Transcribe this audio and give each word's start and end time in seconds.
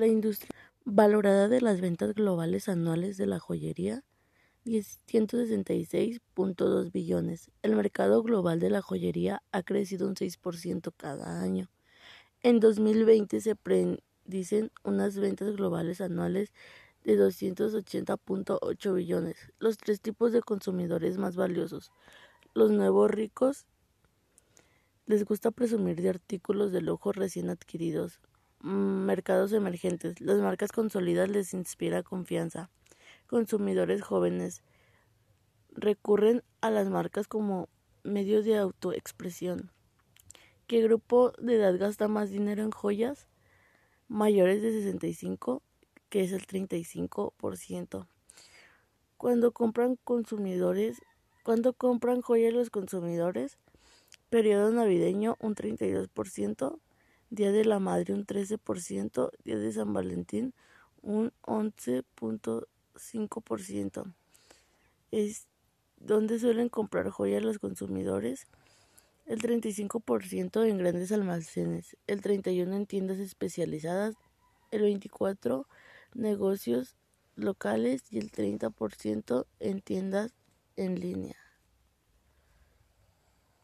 La 0.00 0.06
industria 0.06 0.50
valorada 0.86 1.48
de 1.48 1.60
las 1.60 1.82
ventas 1.82 2.14
globales 2.14 2.70
anuales 2.70 3.18
de 3.18 3.26
la 3.26 3.38
joyería 3.38 4.02
166.2 4.64 6.90
billones. 6.90 7.50
El 7.60 7.76
mercado 7.76 8.22
global 8.22 8.60
de 8.60 8.70
la 8.70 8.80
joyería 8.80 9.42
ha 9.52 9.62
crecido 9.62 10.08
un 10.08 10.14
6% 10.14 10.94
cada 10.96 11.42
año. 11.42 11.68
En 12.42 12.60
2020 12.60 13.42
se 13.42 13.56
predicen 13.56 14.72
unas 14.84 15.18
ventas 15.18 15.54
globales 15.54 16.00
anuales 16.00 16.54
de 17.04 17.18
280.8 17.18 18.94
billones. 18.94 19.52
Los 19.58 19.76
tres 19.76 20.00
tipos 20.00 20.32
de 20.32 20.40
consumidores 20.40 21.18
más 21.18 21.36
valiosos. 21.36 21.92
Los 22.54 22.70
nuevos 22.70 23.10
ricos 23.10 23.66
les 25.04 25.26
gusta 25.26 25.50
presumir 25.50 26.00
de 26.00 26.08
artículos 26.08 26.72
de 26.72 26.80
lujo 26.80 27.12
recién 27.12 27.50
adquiridos. 27.50 28.18
Mercados 28.62 29.52
emergentes. 29.52 30.20
Las 30.20 30.38
marcas 30.38 30.72
consolidadas 30.72 31.30
les 31.30 31.54
inspira 31.54 32.02
confianza 32.02 32.70
consumidores 33.30 34.02
jóvenes 34.02 34.60
recurren 35.70 36.42
a 36.60 36.68
las 36.68 36.88
marcas 36.88 37.28
como 37.28 37.68
medio 38.02 38.42
de 38.42 38.58
autoexpresión. 38.58 39.70
¿Qué 40.66 40.82
grupo 40.82 41.32
de 41.38 41.54
edad 41.54 41.78
gasta 41.78 42.08
más 42.08 42.30
dinero 42.30 42.64
en 42.64 42.72
joyas? 42.72 43.28
Mayores 44.08 44.62
de 44.62 44.72
65, 44.72 45.62
que 46.08 46.24
es 46.24 46.32
el 46.32 46.44
35%. 46.44 48.08
Cuando 49.16 49.52
compran 49.52 49.94
consumidores, 50.02 51.00
cuando 51.44 51.72
compran 51.72 52.22
joyas 52.22 52.52
los 52.52 52.70
consumidores, 52.70 53.58
periodo 54.28 54.72
navideño 54.72 55.36
un 55.38 55.54
32%, 55.54 56.80
Día 57.30 57.52
de 57.52 57.64
la 57.64 57.78
Madre 57.78 58.12
un 58.12 58.26
13%, 58.26 59.30
Día 59.44 59.58
de 59.58 59.72
San 59.72 59.92
Valentín 59.92 60.52
un 61.02 61.32
11%. 61.42 62.66
5%. 63.00 64.12
Es 65.10 65.46
donde 65.96 66.38
suelen 66.38 66.68
comprar 66.68 67.10
joyas 67.10 67.42
los 67.42 67.58
consumidores. 67.58 68.46
El 69.26 69.40
35% 69.40 70.68
en 70.68 70.78
grandes 70.78 71.12
almacenes, 71.12 71.96
el 72.06 72.20
31% 72.20 72.74
en 72.74 72.86
tiendas 72.86 73.18
especializadas, 73.18 74.16
el 74.70 74.82
24% 74.82 75.66
negocios 76.14 76.96
locales 77.36 78.02
y 78.10 78.18
el 78.18 78.32
30% 78.32 79.46
en 79.60 79.80
tiendas 79.80 80.34
en 80.76 80.98
línea. 80.98 81.36